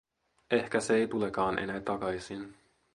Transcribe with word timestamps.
Ehkä 0.51 0.79
se 0.79 0.95
ei 0.95 1.07
tulekaan 1.07 1.59
enää 1.59 1.79
takaisin. 1.79 2.57